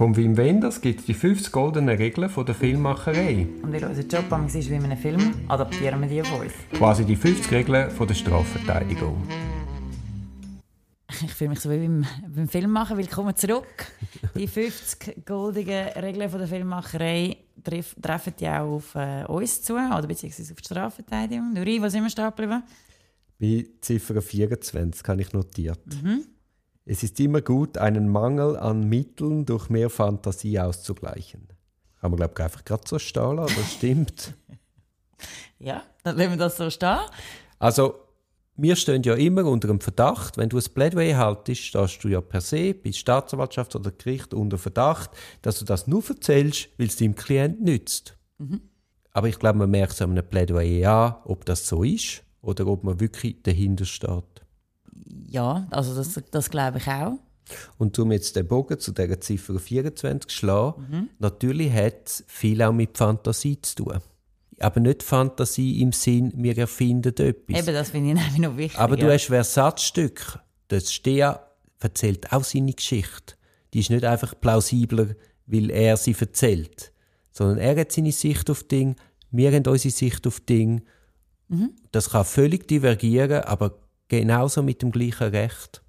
[0.00, 3.46] Vom Wim Wenders gibt es die 50 goldenen Regeln von der Filmmacherei.
[3.62, 6.54] Und weil unser Job ist wie in einem Film, adaptieren wir die auf uns.
[6.72, 9.22] Quasi die 50 Regeln von der Strafverteidigung.
[11.22, 12.96] Ich fühle mich so wie beim, beim Filmmachen.
[12.96, 13.92] Willkommen zurück.
[14.34, 19.74] Die 50 goldenen Regeln von der Filmmacherei treff, treffen ja auch auf äh, uns zu,
[19.74, 21.52] oder beziehungsweise auf die Strafverteidigung.
[21.52, 22.62] Nuri, wo sind wir stehen geblieben?
[23.38, 25.78] Bei Ziffer 24 habe ich notiert.
[26.90, 31.46] Es ist immer gut, einen Mangel an Mitteln durch mehr Fantasie auszugleichen.
[32.00, 34.34] Kann man, glaube ich, einfach gerade so stehen lassen, das stimmt.
[35.60, 36.98] Ja, dann lassen wir das so stehen.
[37.58, 37.94] Also,
[38.56, 42.22] wir stehen ja immer unter dem Verdacht, wenn du ein Plädoyer haltest, stehst du ja
[42.22, 45.10] per se bei Staatsanwaltschaft oder Gericht unter Verdacht,
[45.42, 48.16] dass du das nur erzählst, weil es deinem Klient nützt.
[49.12, 52.66] Aber ich glaube, man merkt es an einem Plädoyer an, ob das so ist oder
[52.66, 54.39] ob man wirklich dahinter steht.
[55.28, 57.18] Ja, also das, das glaube ich auch.
[57.78, 62.62] Und um jetzt den Bogen zu dieser Ziffer 24 zu schlagen, natürlich hat es viel
[62.62, 63.98] auch mit Fantasie zu tun.
[64.60, 67.58] Aber nicht Fantasie im Sinn, wir erfinden etwas.
[67.58, 68.78] Eben, das finde ich nämlich noch wichtig.
[68.78, 70.38] Aber du hast Versatzstück.
[70.68, 71.40] Das Stea
[71.80, 73.34] erzählt auch seine Geschichte.
[73.72, 75.14] Die ist nicht einfach plausibler,
[75.46, 76.92] weil er sie erzählt.
[77.32, 78.96] Sondern er hat seine Sicht auf Ding,
[79.30, 80.82] wir haben unsere Sicht auf Ding.
[81.48, 81.70] Mhm.
[81.90, 83.79] Das kann völlig divergieren, aber
[84.10, 85.82] genauso mit dem gleichen Recht.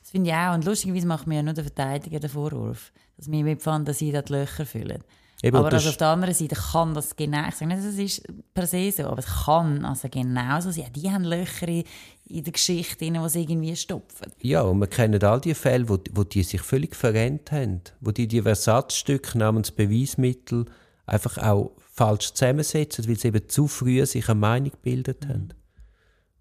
[0.00, 0.54] Das finde ich auch.
[0.54, 4.20] Und lustigerweise macht mir ja nur der Verteidiger den Vorwurf, dass wir mit Fantasie da
[4.20, 5.02] die Löcher füllen.
[5.42, 8.22] Eben, aber also auf der anderen Seite kann das genau, ich sage nicht, es ist
[8.52, 10.92] per se so, aber es kann also genauso sein.
[10.94, 11.84] Die haben Löcher in,
[12.26, 14.30] in der Geschichte, die sie irgendwie stopfen.
[14.42, 17.80] Ja, und wir kennen all die Fälle, wo, wo die sich völlig verrennt haben.
[18.00, 20.66] Wo die die Versatzstücke namens Beweismittel
[21.06, 25.54] einfach auch falsch zusammensetzen, weil sie eben zu früh sich eine Meinung gebildet haben.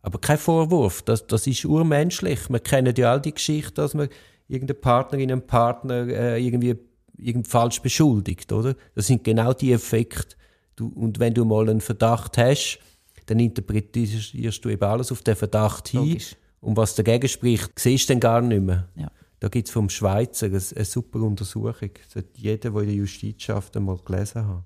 [0.01, 2.49] Aber kein Vorwurf, das, das ist urmenschlich.
[2.49, 4.07] Wir kennen ja all die Geschichte, dass man
[4.47, 6.75] irgendeine Partnerin, einen Partner äh, irgendwie
[7.17, 8.75] irgend falsch beschuldigt, oder?
[8.95, 10.35] Das sind genau die Effekte.
[10.75, 12.79] Du, und wenn du mal einen Verdacht hast,
[13.25, 15.99] dann interpretierst du eben alles auf den Verdacht hin.
[15.99, 16.35] Logisch.
[16.61, 18.89] Und was dagegen spricht, siehst du dann gar nicht mehr.
[18.95, 19.11] Ja.
[19.39, 21.91] Da gibt es vom Schweizer eine, eine super Untersuchung.
[21.93, 24.63] Das sollte jeder, der in der Justiz schafft, einmal gelesen haben.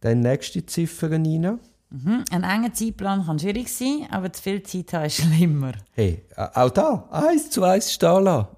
[0.00, 1.58] Dann nächste Ziffer, Nina.
[1.90, 2.24] Mhm.
[2.30, 5.72] Ein enger Zeitplan kann schwierig sein, aber zu viel Zeit haben ist schlimmer.
[5.92, 8.48] Hey, auch da, eins zu eins stehen lassen.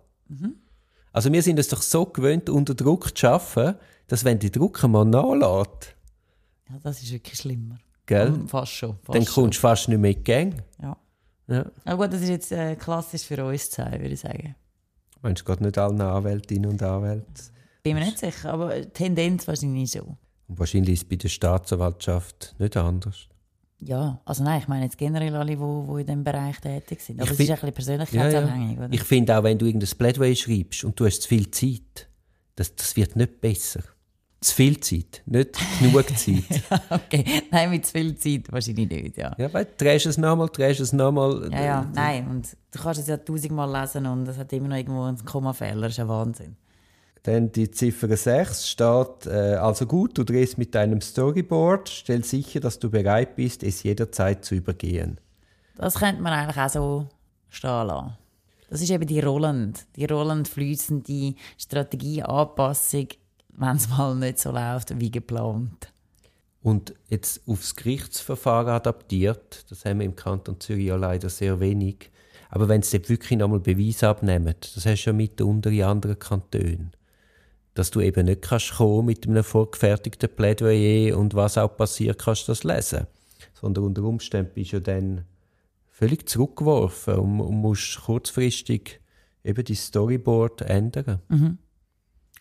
[1.12, 4.82] Also wir sind es doch so gewöhnt, unter Druck zu arbeiten, dass wenn die Druck
[4.84, 5.94] mal nachlässt,
[6.70, 7.76] Ja, das ist wirklich schlimmer.
[8.06, 8.96] gell, Fast schon.
[9.02, 9.34] Fast dann schon.
[9.44, 10.62] kommst du fast nicht mehr in die Gang.
[10.82, 10.96] Ja.
[11.48, 11.66] Ja.
[11.84, 14.54] Aber gut, das ist jetzt äh, klassisch für uns zu sein, würde ich sagen.
[15.20, 17.32] Meinst du, geht nicht allen Anwältinnen und Anwälten?
[17.82, 20.16] Bin mir nicht sicher, aber die Tendenz wahrscheinlich so.
[20.52, 23.26] Und wahrscheinlich ist es bei der Staatsanwaltschaft nicht anders.
[23.78, 27.00] Ja, also nein, ich meine jetzt generell alle, die wo, wo in diesem Bereich tätig
[27.00, 27.22] sind.
[27.22, 28.92] Aber Ich es ist ein bisschen persönlichkeitsabhängig, oder?
[28.92, 32.06] Ich finde auch, wenn du irgendein Plädoyer schreibst und du hast zu viel Zeit,
[32.54, 33.80] das, das wird nicht besser.
[34.42, 36.62] Zu viel Zeit, nicht genug Zeit.
[36.90, 39.34] okay, nein, mit zu viel Zeit wahrscheinlich nicht, ja.
[39.38, 41.48] ja, weil du drehst es nochmal, drehst es nochmal.
[41.50, 44.76] Ja, ja, nein, und du kannst es ja tausendmal lesen und es hat immer noch
[44.76, 46.56] irgendwo einen Kommafehler, das ist ein Wahnsinn.
[47.24, 52.58] Dann die Ziffer 6 steht, äh, also gut, du drehst mit deinem Storyboard, stell sicher,
[52.58, 55.20] dass du bereit bist, es jederzeit zu übergehen.
[55.76, 57.08] Das könnte man eigentlich auch so
[57.48, 58.16] stehen lassen.
[58.68, 63.08] Das ist eben die rollend, die rollend fließende Strategieanpassung,
[63.50, 65.92] wenn es mal nicht so läuft wie geplant.
[66.62, 72.10] Und jetzt aufs Gerichtsverfahren adaptiert, das haben wir im Kanton Zürich ja leider sehr wenig.
[72.50, 76.18] Aber wenn sie dort wirklich nochmal Beweis abnehmen, das hast du ja mitunter in anderen
[76.18, 76.92] Kantonen,
[77.74, 82.48] dass du eben nicht kannst kommen mit einem vorgefertigten Plädoyer und was auch passiert, kannst
[82.48, 83.06] du das lesen.
[83.54, 85.24] Sondern unter Umständen bist du ja dann
[85.90, 89.00] völlig zurückgeworfen und, und musst kurzfristig
[89.44, 91.20] eben die Storyboard ändern.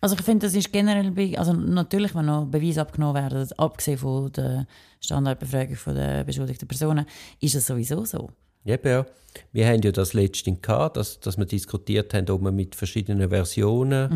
[0.02, 4.32] Also ich finde, das ist generell, also natürlich, wenn noch Beweise abgenommen werden, abgesehen von
[4.32, 4.66] der
[5.00, 7.06] Standardbefragung von der beschuldigten Personen,
[7.40, 8.32] ist es sowieso so.
[8.66, 9.06] Eben, ja.
[9.54, 13.30] Wir haben ja das letzte gehabt, dass, dass wir diskutiert haben, ob wir mit verschiedenen
[13.30, 14.10] Versionen,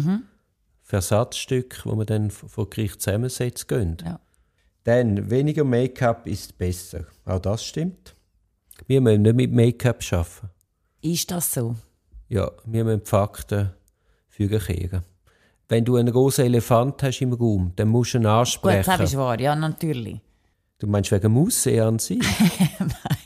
[0.85, 3.97] Versatzstücke, wo man dann vor Gericht zusammensetzt, gehen.
[4.05, 4.19] Ja.
[4.83, 7.05] Dann, weniger Make-up ist besser.
[7.25, 8.15] Auch das stimmt.
[8.85, 10.49] Wir müssen nicht mit Make-up arbeiten.
[11.01, 11.75] Ist das so?
[12.29, 13.71] Ja, wir müssen die Fakten
[14.29, 15.01] fügen.
[15.67, 18.83] Wenn du einen großen Elefant hast im Raum, dann musst du ihn Gut, ansprechen.
[18.85, 20.21] das ist wahr, ja, natürlich.
[20.77, 22.19] Du meinst wegen dem Aussehen an sich?
[22.77, 22.93] genau.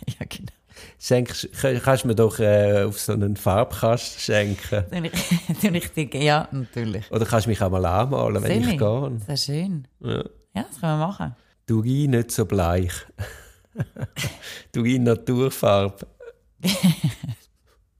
[1.01, 1.47] Schenkst,
[1.83, 4.83] kannst du mir doch äh, auf so einen Farbkasten schenken.
[5.61, 7.09] Dann ich, denke, ja, natürlich.
[7.09, 9.17] Oder kannst du mich auch mal anmalen, wenn ich gehe?
[9.25, 9.87] Sehr schön.
[10.01, 10.23] Ja.
[10.55, 11.35] Ja, das können wir machen.
[11.65, 12.91] Turin nicht so bleich.
[14.73, 16.05] Turin Naturfarbe.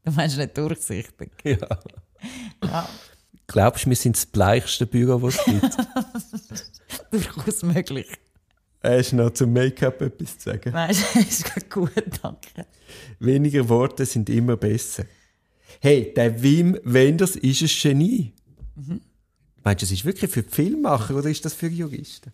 [0.02, 1.30] Du meinst nicht durchsichtig.
[1.44, 1.58] Ja.
[2.64, 2.90] Ja.
[3.46, 5.78] Glaubst du, wir sind das bleichste Büro, das es gibt?
[7.12, 8.08] Durchaus möglich.
[8.82, 10.72] Hast du noch zum Make-up etwas zu sagen?
[10.72, 11.92] Nein, ist gut,
[12.22, 12.66] danke.
[13.20, 15.04] Weniger Worte sind immer besser.
[15.82, 18.34] Hey, der Wim Wenders ist ein Genie.
[18.76, 19.02] Mhm.
[19.64, 22.32] Meinst du, das ist wirklich für Filmmacher oder ist das für Juristen?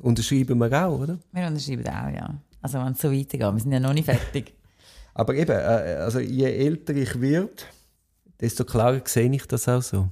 [0.00, 1.18] Unterschreiben wir auch, oder?
[1.32, 2.40] Wir unterschreiben auch, ja.
[2.62, 4.54] Also wenn es so weitergeht, wir sind ja noch nicht fertig.
[5.14, 7.50] Aber eben, äh, also je älter ich werde,
[8.40, 10.08] desto klarer sehe ich das auch so.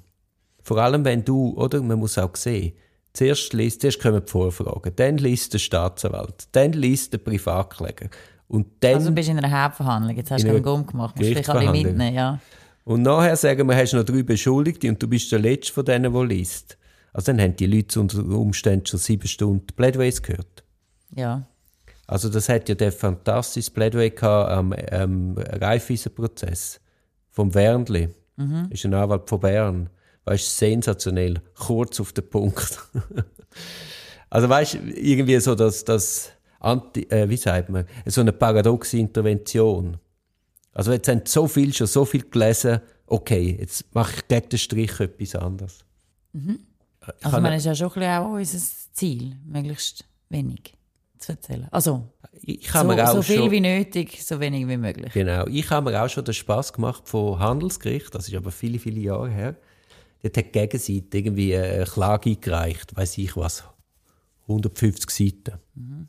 [0.62, 1.82] Vor allem, wenn du, oder?
[1.82, 2.72] Man muss auch sehen,
[3.14, 8.10] zuerst, liest, zuerst kommen die Vorfragen, dann liest der Staatsanwalt, dann liest der Privatkläger.
[8.48, 11.30] Und dann, also du bist in einer Hauptverhandlung, jetzt hast du keinen Gumm gemacht, musst
[11.30, 12.38] dich alle mitnehmen, ja.
[12.84, 15.86] Und nachher sagen wir, hast du noch drei Beschuldigte und du bist der Letzte von
[15.86, 16.76] denen, der liest.
[17.14, 20.64] Also dann haben die Leute unter Umständen schon sieben Stunden Plädoyers gehört.
[21.14, 21.46] Ja.
[22.06, 26.80] Also das hat ja der fantastisches Plädoyer gehabt am ähm, Reifweisenprozess
[27.30, 28.10] vom Wernli.
[28.36, 28.66] Mhm.
[28.68, 29.90] Ist ein Anwalt von Bern.
[30.24, 32.78] Weißt sensationell, kurz auf den Punkt.
[34.30, 36.30] also weißt irgendwie so dass das
[36.60, 39.98] Anti, äh, wie sagt man, so eine paradoxe Intervention.
[40.72, 44.58] Also jetzt haben so viel schon so viel gelesen, okay, jetzt mache ich gegen den
[44.58, 45.84] Strich etwas anderes.
[46.32, 46.60] Mhm.
[47.22, 48.58] Also, man ist ja schon ein auch unser
[48.92, 50.74] Ziel, möglichst wenig
[51.18, 51.68] zu erzählen.
[51.70, 55.12] Also, so, so viel schon, wie nötig, so wenig wie möglich.
[55.12, 55.46] Genau.
[55.46, 59.00] Ich habe mir auch schon den Spass gemacht vom Handelsgericht, das ist aber viele, viele
[59.00, 59.56] Jahre her.
[60.24, 63.62] Dort hat die Gegenseite irgendwie eine Klage eingereicht, weiß ich was,
[64.48, 65.60] 150 Seiten.
[65.74, 66.08] Mhm.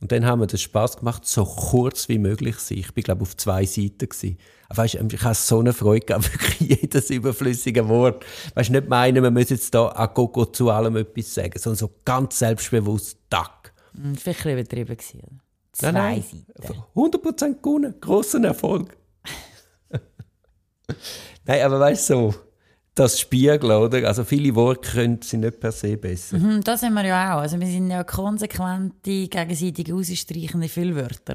[0.00, 2.78] Und dann haben wir den Spaß gemacht, so kurz wie möglich zu sein.
[2.78, 4.08] Ich bin, glaube auf zwei Seiten.
[4.08, 4.38] Gewesen.
[4.70, 8.24] Weißt, ich habe so eine Freude gehabt, wirklich jedes überflüssige Wort.
[8.54, 11.90] Weißt, nicht meinen, wir müssen jetzt da a Gogo zu allem etwas sagen, sondern so
[12.06, 13.74] ganz selbstbewusst, tack.
[14.16, 15.42] Vielleicht ein übertrieben gewesen.
[15.72, 16.46] Zwei nein, nein.
[16.62, 16.82] Seiten.
[16.94, 17.94] 100% gewonnen.
[18.00, 18.96] Grossen Erfolg.
[21.44, 22.34] nein, aber weißt du, so,
[23.00, 24.06] das Spiegeln, oder?
[24.06, 26.36] Also viele Worte können sie nicht per se besser.
[26.36, 27.40] Mhm, das sind wir ja auch.
[27.40, 31.34] Also wir sind ja konsequente, gegenseitig ausstreichende Füllwörter.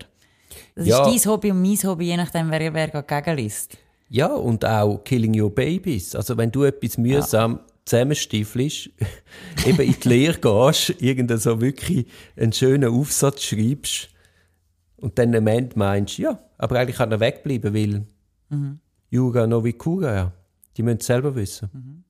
[0.76, 1.08] Das ja.
[1.08, 3.78] ist dein Hobby und mein Hobby, je nachdem, wer, wer gegenliest.
[4.10, 6.16] Ja, und auch Killing Your Babies.
[6.16, 7.66] Also wenn du etwas mühsam ja.
[7.86, 8.92] zusammenstiefelst,
[9.66, 12.06] eben in die Lehre gehst, irgendeinen so wirklich
[12.38, 14.10] einen schönen Aufsatz schreibst
[14.98, 18.06] und dann am Ende meinst, ja, aber eigentlich kann er wegbleiben, weil
[18.50, 18.80] mhm.
[19.10, 20.32] Jura Novikura, ja.
[20.78, 21.70] Die müssen es selber wissen.
[21.74, 22.04] Mhm.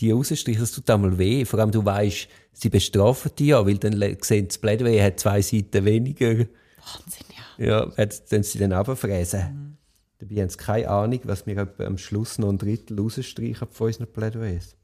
[0.00, 1.44] Die rausstreichen, das tut einmal weh.
[1.44, 5.40] Vor allem, du weißt, sie bestrafen dich ja, weil dann sehen, das Plädoyer hat zwei
[5.40, 6.30] Seiten weniger.
[6.30, 7.26] Wahnsinn,
[7.58, 7.64] ja.
[7.64, 9.40] Ja, wenn sie dann runterfräsen.
[9.40, 9.76] Mhm.
[10.18, 14.12] Dabei haben sie keine Ahnung, was wir am Schluss noch ein Drittel rausstreichen von unseren
[14.12, 14.76] Plädoyers.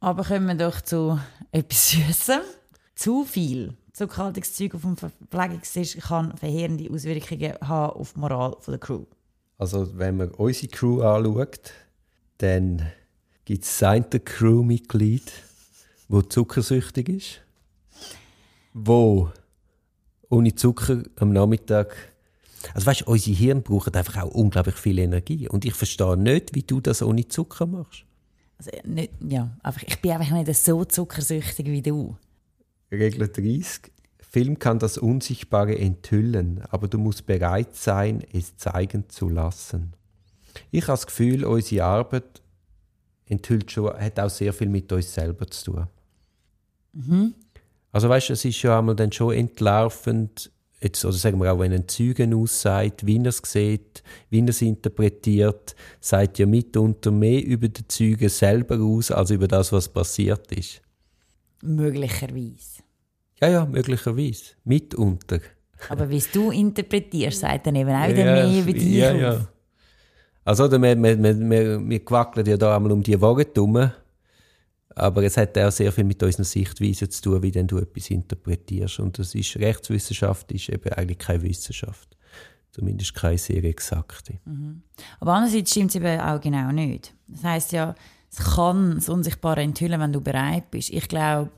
[0.00, 1.18] Aber kommen wir doch zu
[1.52, 2.40] etwas Süßem.
[2.94, 9.04] Zu viel Zuckerhaltungszeug auf dem Verpflegungstisch kann verheerende Auswirkungen haben auf die Moral der Crew.
[9.58, 11.72] Also, wenn man unsere Crew anschaut,
[12.38, 12.90] dann
[13.44, 15.32] gibt es ein Crewmitglied,
[16.08, 17.40] wo zuckersüchtig ist,
[18.72, 19.30] wo
[20.28, 21.94] ohne Zucker am Nachmittag
[22.74, 26.62] also weißt, unsere Hirn brauchen einfach auch unglaublich viel Energie und ich verstehe nicht, wie
[26.62, 28.04] du das ohne Zucker machst.
[28.58, 32.16] Also nicht, ja, einfach, ich bin einfach nicht so zuckersüchtig wie du.
[32.90, 33.92] Regel 30.
[34.18, 39.92] Film kann das Unsichtbare enthüllen, aber du musst bereit sein, es zeigen zu lassen.
[40.70, 42.42] Ich habe das Gefühl, unsere Arbeit
[43.26, 45.86] enthüllt schon, hat auch sehr viel mit uns selber zu tun.
[46.92, 47.34] Mhm.
[47.92, 50.50] Also weißt du, es ist ja einmal dann schon entlarvend,
[50.80, 54.48] jetzt, oder sagen wir auch, wenn ein Zeugen aussagt, wie er es sieht, wie er
[54.48, 59.88] es interpretiert, sagt ja mitunter mehr über den Zeugen selber aus, als über das, was
[59.88, 60.82] passiert ist.
[61.62, 62.82] Möglicherweise.
[63.40, 64.52] Ja, ja, möglicherweise.
[64.64, 65.40] Mitunter.
[65.88, 68.94] Aber wie du interpretierst, sagt dann eben auch wieder ja, mehr über dich.
[68.94, 69.48] Ja, ja.
[70.46, 73.90] Also, wir, wir, wir, wir quackeln ja da einmal um die Waage herum.
[74.94, 78.10] Aber es hat auch sehr viel mit unserer Sichtweise zu tun, wie denn du etwas
[78.10, 79.00] interpretierst.
[79.00, 82.16] Und das ist, Rechtswissenschaft ist eben eigentlich keine Wissenschaft.
[82.70, 84.34] Zumindest keine sehr exakte.
[84.44, 84.82] Mhm.
[85.18, 87.12] Aber andererseits stimmt es eben auch genau nicht.
[87.26, 87.96] Das heißt ja,
[88.30, 90.90] es kann das Unsichtbare enthüllen, wenn du bereit bist.
[90.90, 91.50] Ich glaube,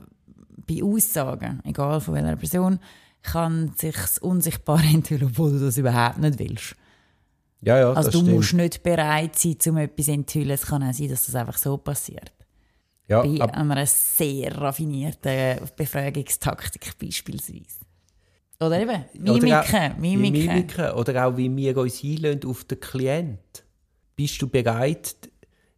[0.67, 2.79] bei Aussagen, egal von welcher Person,
[3.21, 6.75] kann sich das Unsichtbare enthüllen, obwohl du das überhaupt nicht willst.
[7.61, 8.35] Ja, ja, also du stimmt.
[8.35, 10.51] musst nicht bereit sein, um etwas zu enthüllen.
[10.51, 12.31] Es kann auch sein, dass das einfach so passiert.
[13.07, 17.79] Ja, Bei einer sehr raffinierten Befragungstaktik beispielsweise.
[18.61, 20.47] Oder eben Mimiken, Mimiken.
[20.47, 20.91] Mimiken.
[20.91, 23.63] Oder auch wie wir uns einlösen auf den Klient.
[24.15, 25.15] Bist du bereit,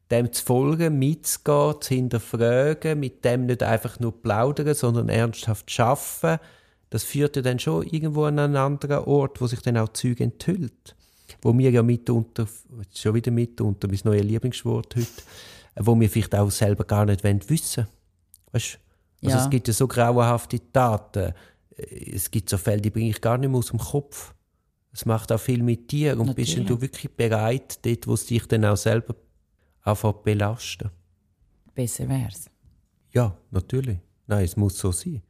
[0.10, 5.84] dem zu folgen, mitzugehen, zu hinterfragen, mit dem nicht einfach nur plaudern, sondern ernsthaft zu
[5.84, 6.44] arbeiten?
[6.90, 10.20] Das führt ja dann schon irgendwo an einen anderen Ort, wo sich dann auch Zeug
[10.20, 10.96] enthüllt
[11.42, 12.48] wo wir ja mitunter,
[12.94, 15.08] schon wieder mitunter, mein neues Lieblingswort heute,
[15.80, 17.88] wo wir vielleicht auch selber gar nicht wollen wissen
[18.52, 18.80] weißt?
[19.24, 19.44] Also Ja.
[19.44, 21.34] es gibt ja so grauenhafte Taten,
[21.78, 24.34] Äh, es gibt so Fälle, die bringe ich gar nicht mehr aus dem Kopf.
[24.92, 26.68] Es macht auch viel mit dir und bist Natürlich.
[26.68, 29.16] du wirklich bereit, dort, wo es dich dann auch selber
[29.84, 30.90] anfängt belasten?
[31.74, 32.50] Besser wär's.
[33.14, 34.00] Ja, natürlich.
[34.28, 35.22] Nein, es muss so sein.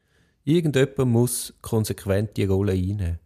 [0.43, 3.19] Irgendjemand muss konsequent die Rolle einnehmen.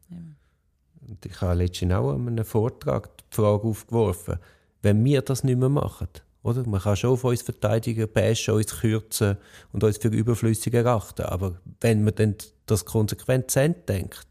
[1.16, 4.38] Und ich habe letztens auch an einem Vortrag die Frage aufgeworfen,
[4.82, 6.08] wenn wir das nicht mehr machen,
[6.44, 6.68] oder?
[6.68, 9.38] Man kann schon auf uns verteidigen, bashen, uns kürzen
[9.72, 14.28] und uns für überflüssig erachten, aber wenn man dann das konsequent zu Ende denkt,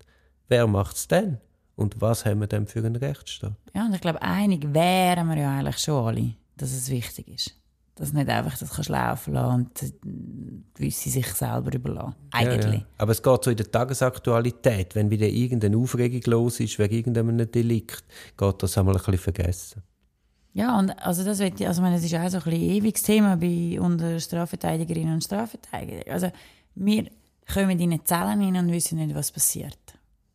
[0.48, 1.38] wer macht es dann?
[1.76, 3.54] Und was haben wir denn für einen Rechtsstaat?
[3.74, 7.54] Ja, und ich glaube, einig wären wir ja eigentlich schon alle, dass es wichtig ist.
[7.96, 12.16] Dass nicht einfach das kannst laufen lassen und gewisse sich selber überlassen.
[12.32, 12.64] Eigentlich.
[12.64, 12.86] Ja, ja.
[12.98, 17.50] Aber es geht so in der Tagesaktualität, wenn wieder irgendeine Aufregung los ist wegen irgendeinem
[17.50, 18.04] Delikt,
[18.36, 19.82] geht das einmal ein bisschen vergessen.
[20.54, 23.02] Ja, und also das wird, also ich meine, das ist auch so ein bisschen ewiges
[23.02, 26.12] Thema bei unter Strafverteidigerinnen und Strafverteidigern.
[26.12, 26.30] Also
[26.76, 27.10] wir
[27.52, 29.78] kommen in die Zellen rein und wissen nicht, was passiert.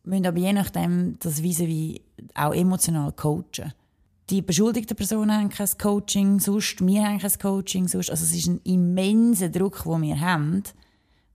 [0.04, 1.62] Wir müssen aber je nachdem das vis
[2.36, 3.74] auch emotional coachen.
[4.30, 8.12] Die beschuldigten Personen haben kein Coaching, sonst, wir haben kein Coaching, sonst.
[8.12, 10.64] Also es ist ein immenser Druck, den wir haben,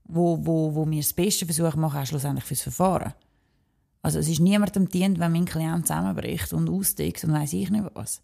[0.04, 3.14] wo, wo, wo wir das Beste versuchen machen, auch schlussendlich fürs Verfahren.
[4.02, 7.84] Also es ist niemandem dient, wenn mein Klient zusammenbricht und austickt und weiß ich nicht
[7.94, 8.20] was.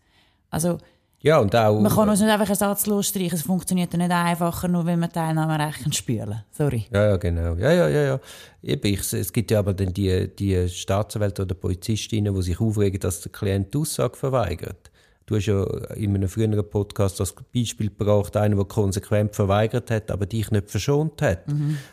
[0.50, 0.78] Also
[1.22, 1.78] Ja, und auch.
[1.80, 3.34] man kann uns nicht einfach ersatzlos streichen.
[3.34, 6.86] Es funktioniert ja nicht einfacher, nur wenn man Teilnahmerecht spülen Sorry.
[6.92, 7.54] Ja, ja, genau.
[7.56, 8.20] Ja, ja, ja, ja.
[8.62, 13.00] Eben, ich, es gibt ja aber dann die, die Staatsanwälte oder Polizistinnen, die sich aufregen,
[13.00, 14.90] dass der Klient die Aussage verweigert.
[15.26, 15.62] Du hast ja
[15.94, 20.68] in einem früheren Podcast das Beispiel gebracht, einer, der konsequent verweigert hat, aber dich nicht
[20.68, 21.44] verschont hat.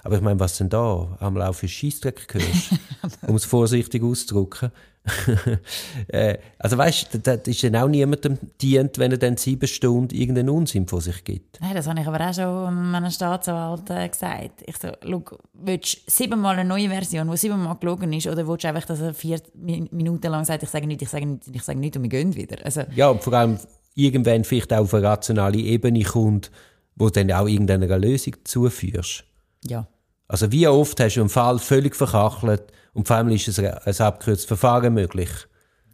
[0.03, 2.71] Aber ich meine, was denn da am Lauf für Scheissdreck gehörst,
[3.27, 4.71] um es vorsichtig auszudrücken.
[6.07, 10.13] äh, also weißt du, das ist dann auch niemandem dient, wenn er dann sieben Stunden
[10.15, 11.59] irgendeinen Unsinn von sich gibt.
[11.61, 14.63] Nein, das habe ich aber auch schon einem Staatsanwalt äh, gesagt.
[14.65, 15.23] Ich so, schau,
[15.53, 19.01] willst du siebenmal eine neue Version, die siebenmal gelogen ist, oder willst du einfach, dass
[19.01, 21.95] er vier Mi- Minuten lang sagt, ich sage nicht, ich sage nicht, ich sage nicht
[21.95, 22.57] und wir gehen wieder?
[22.65, 23.57] Also, Ja, und vor allem
[23.95, 26.51] irgendwann vielleicht auch auf eine rationale Ebene kommt,
[26.95, 29.23] wo dann auch irgendeiner Lösung zuführst.
[29.65, 29.87] ja.
[30.29, 32.63] Also wie oft hast du einen Fall völlig verkachelt
[32.97, 35.29] und vor allem ist ein, ein abgekürztes Verfahren möglich.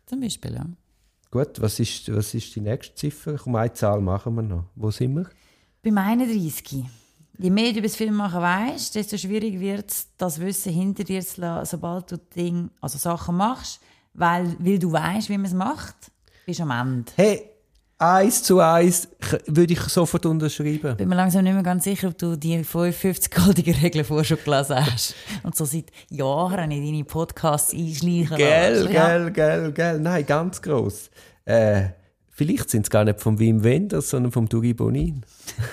[0.05, 0.65] Zum Beispiel, ja.
[1.31, 3.35] Gut, was ist, was ist die nächste Ziffer?
[3.35, 4.63] Komm, eine Zahl machen wir noch.
[4.75, 5.29] Wo sind wir?
[5.83, 6.85] Beim 31.
[7.39, 11.19] Je mehr du über das Filmmachen weißt, desto schwieriger wird es, das Wissen hinter dir
[11.19, 13.81] zu lassen, sobald du Ding, also Sachen machst,
[14.13, 15.95] weil, weil du weißt, wie man es macht,
[16.45, 17.11] bist du am Ende.
[17.17, 17.49] Hey,
[18.03, 19.07] eins zu eins
[19.47, 20.97] würde ich sofort unterschreiben.
[20.97, 24.37] bin mir langsam nicht mehr ganz sicher, ob du die 55 goldigen Regeln vorher schon
[24.43, 25.15] gelesen hast.
[25.43, 28.91] Und so seit Jahren in deine Podcasts einschleichen Gell.
[28.91, 29.07] Ja.
[29.17, 29.99] gell, gell, gell.
[29.99, 31.09] Nein, ganz gross.
[31.45, 31.89] Äh,
[32.29, 35.23] vielleicht sind es gar nicht vom Wim Wenders, sondern vom Duri Bonin.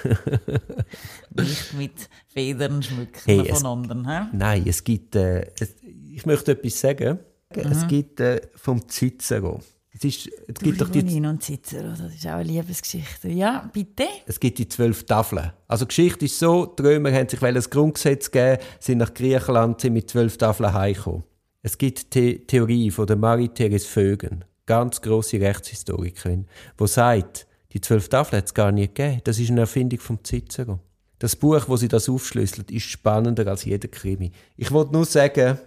[1.35, 1.93] Nicht mit
[2.29, 4.09] Federn schmücken Hey, es- von anderen.
[4.09, 4.27] hä?
[4.33, 5.17] Nein, es gibt.
[5.17, 5.75] Äh, es,
[6.13, 7.19] ich möchte etwas sagen.
[7.55, 9.61] Es gibt äh, vom Cicero.
[10.03, 13.29] Es, ist, es, gibt doch die, und Cicero, das ist auch eine Liebesgeschichte.
[13.29, 14.05] Ja, bitte?
[14.25, 15.53] es gibt die zwölf Tafeln.
[15.69, 19.83] Also, die Geschichte ist so: die Römer haben sich ein Grundgesetz gegeben, sind nach Griechenland
[19.83, 21.25] sind mit zwölf Tafeln heimgekommen.
[21.61, 26.47] Es gibt die Theorie von der Marie-Therese Vögen, ganz grosse Rechtshistorikerin,
[26.81, 29.21] die sagt, die zwölf Tafeln hat es gar nicht gegeben.
[29.25, 30.81] Das ist eine Erfindung vom Cicero.
[31.19, 34.33] Das Buch, wo sie das aufschlüsselt, ist spannender als jeder Krimi.
[34.57, 35.59] Ich wollte nur sagen,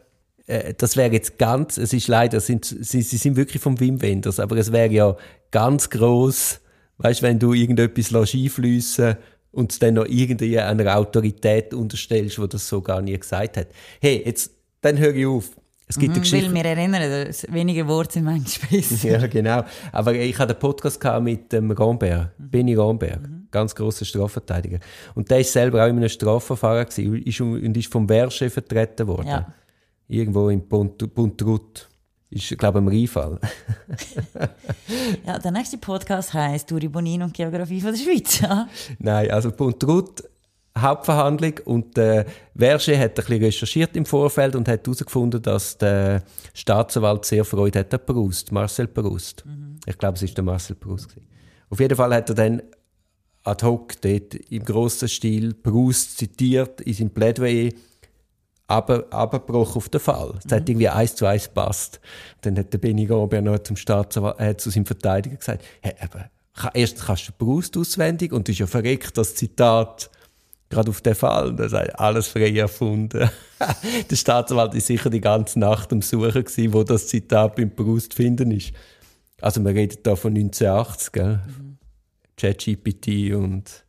[0.47, 4.01] äh, das wäre jetzt ganz, es ist leider, sind, sie, sie sind wirklich vom Wim
[4.01, 5.15] Wenders, aber es wäre ja
[5.51, 6.59] ganz groß,
[6.97, 9.17] weißt wenn du irgendetwas lässt einfliessen
[9.51, 13.67] und es dann noch irgendwie einer Autorität unterstellst, die das so gar nie gesagt hat.
[14.01, 15.51] Hey, jetzt, dann höre ich auf.
[15.85, 16.47] Es gibt eine Mhm, Geschichte.
[16.47, 19.07] Will mir erinnern, dass weniger Worte sind manchmal besser.
[19.09, 19.63] Ja, genau.
[19.91, 23.19] Aber ich hatte einen Podcast mit dem Romberg, Benny Romberg,
[23.51, 24.79] ganz grosser Strafverteidiger.
[25.13, 29.07] Und der ist selber auch in einem Strafverfahren gewesen, ist, und ist vom Wehrchef vertreten
[29.07, 29.27] worden.
[29.27, 29.53] Ja.
[30.07, 31.89] Irgendwo in Punt- Puntrut.
[32.29, 33.39] Ist, glaube ich, ein Rheinfall.
[35.25, 38.39] Ja, der nächste Podcast heisst Duri Bonin und Geografie von der Schweiz.
[38.41, 38.67] Ja.
[38.99, 40.23] Nein, also Puntrut,
[40.77, 46.23] Hauptverhandlung und der Verge hat ein bisschen recherchiert im Vorfeld und hat herausgefunden, dass der
[46.53, 49.43] Staatsanwalt sehr Freude hat an Proust, Marcel Proust.
[49.85, 51.09] Ich glaube, es ist der Marcel Proust.
[51.09, 51.27] gewesen.
[51.69, 52.61] Auf jeden Fall hat er dann
[53.43, 57.71] ad hoc dort im grossen Stil Proust zitiert in seinem Plädoyer,
[58.67, 60.33] aber abgebrochen auf den Fall.
[60.45, 61.99] Es hat irgendwie eins zu eins passt.
[62.41, 66.29] Dann hat der Benny Robert noch zum Staatsanwalt, äh, zu seinem Verteidiger gesagt, hey, aber
[66.73, 70.09] erst kannst du Proust auswendig und du ist ja verreckt, das Zitat
[70.69, 71.49] gerade auf den Fall.
[71.49, 73.29] Und er sagt, alles frei erfunden.
[74.09, 78.13] der Staatsanwalt ist sicher die ganze Nacht am Suchen gewesen, wo das Zitat beim Proust
[78.13, 78.71] zu finden ist.
[79.41, 81.39] Also wir reden da von 1980, gell?
[82.37, 83.85] ChatGPT und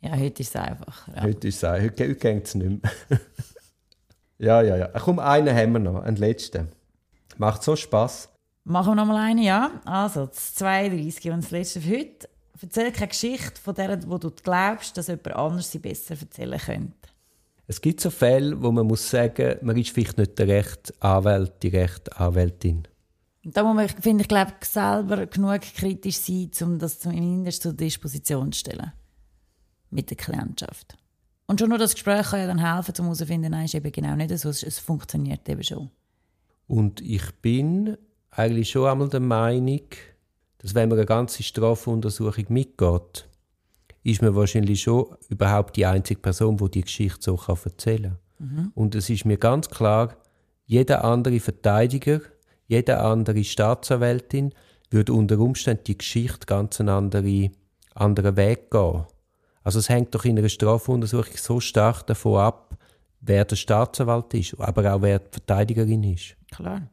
[0.00, 1.08] Ja, heute ist es einfach.
[1.08, 1.22] Ja.
[1.22, 2.92] heute ist es auch- heute, heute geht es nicht mehr.
[4.38, 4.88] ja, ja, ja.
[4.88, 6.68] Komm, einen haben wir noch, einen letzten.
[7.36, 8.28] Macht so Spass.
[8.64, 9.70] Machen wir noch mal eine, ja.
[9.84, 12.28] Also, das 32 und das letzte für heute.
[12.60, 17.08] Erzähl keine Geschichte von der, wo du glaubst, dass jemand anders sie besser erzählen könnte.
[17.66, 21.62] Es gibt so Fälle, wo man muss sagen, man ist vielleicht nicht der rechte Anwalt,
[21.62, 22.88] die rechte Anwältin.
[23.44, 27.72] Und da muss man, finde ich, glaube selber genug kritisch sein, um das zumindest zur
[27.72, 28.92] Disposition zu stellen.
[29.88, 30.97] Mit der Klientschaft.
[31.48, 34.14] Und schon nur das Gespräch kann ja dann helfen, um herauszufinden, nein, ist eben genau
[34.14, 34.50] nicht so.
[34.50, 35.90] Es, funktioniert eben schon.
[36.66, 37.96] Und ich bin
[38.30, 39.80] eigentlich schon einmal der Meinung,
[40.58, 43.26] dass wenn man eine ganze Strafuntersuchung mitgeht,
[44.02, 48.72] ist man wahrscheinlich schon überhaupt die einzige Person, die die Geschichte so kann erzählen kann.
[48.74, 50.16] Und es ist mir ganz klar,
[50.66, 52.20] jeder andere Verteidiger,
[52.66, 54.52] jede andere Staatsanwältin
[54.90, 57.50] würde unter Umständen die Geschichte ganz einen andere,
[57.94, 59.04] anderen Weg gehen.
[59.68, 62.78] Also es hängt doch in einer Strafuntersuchung so stark davon ab,
[63.20, 66.36] wer der Staatsanwalt ist, aber auch wer die Verteidigerin ist.
[66.50, 66.88] Klar.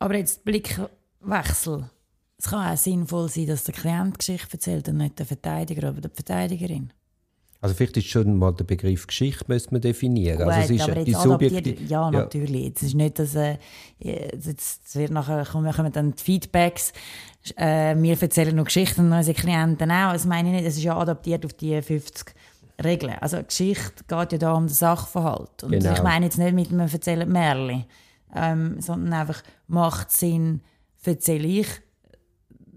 [0.00, 1.88] Aber jetzt Blickwechsel.
[2.36, 6.00] Es kann auch sinnvoll sein, dass der Klient Geschichte erzählt und nicht der Verteidiger oder
[6.00, 6.92] die Verteidigerin.
[7.60, 10.42] Also vielleicht ist schon mal der Begriff Geschichte müsste man definieren.
[10.42, 12.72] also es Gut, ist aber jetzt adaptiert, ja, natürlich.
[12.76, 13.56] Es ist nicht, dass äh,
[13.98, 16.92] jetzt wird nachher kommen, kommen dann die Feedbacks.
[17.56, 20.12] Äh, wir erzählen noch Geschichten und unsere Klienten auch.
[20.12, 20.66] Das meine ich nicht.
[20.66, 22.34] Es ist ja adaptiert auf die 50
[22.84, 23.14] Regeln.
[23.20, 25.62] Also Geschichte geht ja da um den Sachverhalt.
[25.62, 25.92] Und Genau.
[25.92, 27.84] ich meine jetzt nicht mit einem erzählen Märchen,
[28.34, 30.60] ähm, sondern einfach macht Sinn,
[31.04, 31.68] erzähle ich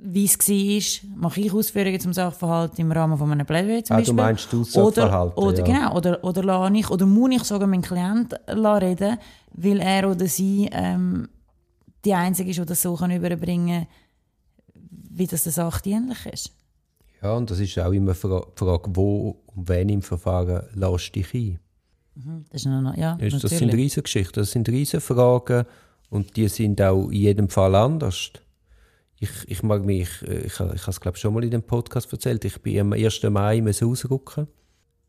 [0.01, 4.01] wie es war, mache ich Ausführungen zum Sachverhalt im Rahmen von einem Plädoyer zum Ah,
[4.01, 5.63] du meinst du oder, Sachverhalte, oder, ja.
[5.63, 9.17] genau, oder, oder lasse ich, oder muss ich sogar meinen Klient reden,
[9.53, 11.27] weil er oder sie ähm,
[12.05, 13.87] die Einzige ist, die das so kann überbringen kann,
[15.11, 16.51] wie das der Sache dienlich ist.
[17.21, 21.33] Ja, und das ist auch immer die Frage, wo und wen im Verfahren lässt dich
[21.33, 21.59] ein.
[22.51, 23.57] Das, ist noch, ja, das natürlich.
[23.59, 25.65] sind riesige Geschichten, das sind riesige Fragen
[26.09, 28.31] und die sind auch in jedem Fall anders.
[29.21, 32.11] Ich, ich mag mich, äh, ich, ich habe es glaube schon mal in dem Podcast
[32.11, 33.23] erzählt, ich bin am 1.
[33.23, 34.47] Mai müssen ausrücken.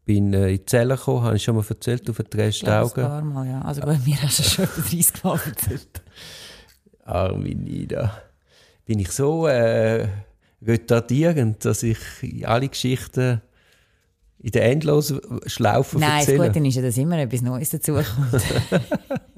[0.04, 2.44] Bin äh, in die Zelle gekommen, habe ich schon mal erzählt, auf den Ich glaube,
[2.44, 3.04] ein Trästaugen.
[3.04, 3.62] paar Mal, ja.
[3.62, 6.02] Also bei mir hast du schon etwa 30 Mal erzählt.
[7.04, 8.22] Arme Nida.
[8.84, 10.08] Bin ich so äh,
[10.66, 11.98] retardierend, dass ich
[12.44, 13.40] alle Geschichten
[14.42, 16.48] in der endlosen Schlaufe Nein, das erzähle?
[16.48, 18.06] Gute ist ja, dass immer etwas Neues dazukommt.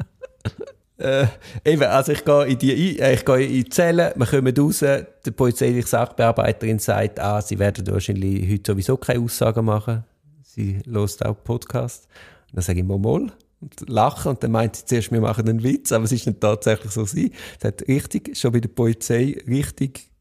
[0.99, 1.27] Äh,
[1.65, 4.85] eben, also ich gehe in die, äh, ich gehe in die Zelle, wir kommen raus,
[5.25, 10.05] die polizeiliche Sachbearbeiterin sagt, ah, sie werden wahrscheinlich heute sowieso keine Aussagen machen.
[10.43, 12.07] Sie hört auch Podcast.
[12.49, 15.49] Und dann sage ich mal, mal und lache und dann meint sie zuerst, wir machen
[15.49, 17.31] einen Witz, aber es ist nicht tatsächlich so sein.
[17.61, 20.12] Sie hat richtig, schon bei der Polizei, richtig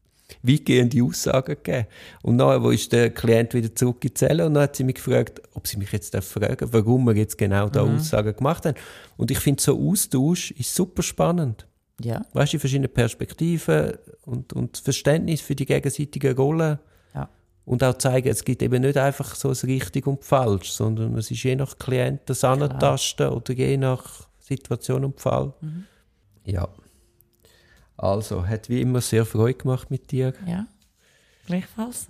[0.42, 1.86] weitgehende Aussagen gegeben.
[2.22, 4.84] Und dann, wo ist der Klient wieder zurück in die Zelle und dann hat sie
[4.84, 8.76] mich gefragt, ob sie mich jetzt fragen warum wir jetzt genau da Aussagen gemacht haben.
[9.16, 11.66] Und ich finde, so Austausch ist super spannend.
[12.00, 12.24] ja.
[12.32, 13.92] Weißt du, die verschiedenen Perspektiven
[14.24, 16.78] und, und Verständnis für die gegenseitigen Rollen.
[17.14, 17.28] ja.
[17.64, 21.30] Und auch zeigen, es gibt eben nicht einfach so ein richtig und falsch, sondern es
[21.30, 25.52] ist je nach Klient das Antasten oder je nach Situation und Fall.
[26.44, 26.68] Ja.
[27.96, 30.32] Also, hat wie immer sehr Freude gemacht mit dir.
[30.46, 30.66] Ja.
[31.46, 32.08] Gleichfalls.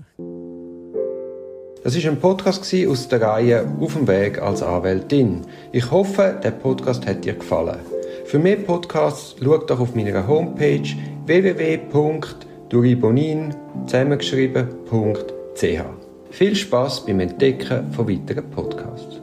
[1.85, 5.42] Das ist ein Podcast aus der Reihe Auf dem Weg als Anwältin.
[5.73, 7.81] Ich hoffe, der Podcast hat dir gefallen.
[8.25, 10.88] Für mehr Podcasts schau doch auf meiner Homepage
[11.27, 13.55] www.duribonin
[13.87, 15.83] zusammengeschrieben.ch.
[16.31, 19.22] Viel Spaß beim Entdecken von weiteren Podcasts.